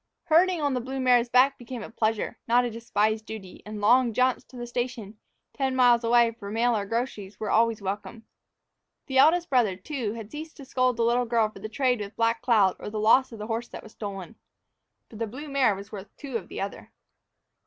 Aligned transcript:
Herding 0.23 0.59
on 0.63 0.73
the 0.73 0.81
blue 0.81 0.99
mare's 0.99 1.29
back 1.29 1.59
became 1.59 1.83
a 1.83 1.91
pleasure, 1.91 2.39
not 2.47 2.65
a 2.65 2.71
despised 2.71 3.23
duty, 3.27 3.61
and 3.67 3.79
long 3.79 4.13
jaunts 4.13 4.43
to 4.45 4.57
the 4.57 4.65
station, 4.65 5.19
ten 5.53 5.75
miles 5.75 6.03
away, 6.03 6.31
for 6.31 6.49
mail 6.49 6.75
or 6.75 6.87
groceries, 6.87 7.39
were 7.39 7.51
welcomed. 7.81 8.23
The 9.05 9.19
eldest 9.19 9.51
brother, 9.51 9.75
too, 9.75 10.13
had 10.13 10.31
ceased 10.31 10.57
to 10.57 10.65
scold 10.65 10.97
the 10.97 11.03
little 11.05 11.25
girl 11.25 11.49
for 11.49 11.59
the 11.59 11.69
trade 11.69 11.99
with 11.99 12.15
Black 12.15 12.41
Cloud 12.41 12.77
or 12.79 12.85
for 12.85 12.89
the 12.89 12.99
loss 12.99 13.31
of 13.31 13.37
the 13.37 13.45
horse 13.45 13.67
that 13.67 13.83
was 13.83 13.91
stolen. 13.91 14.37
For 15.07 15.17
the 15.17 15.27
blue 15.27 15.47
mare 15.47 15.75
was 15.75 15.91
worth 15.91 16.09
two 16.17 16.35
of 16.35 16.47
the 16.47 16.61
other. 16.61 16.91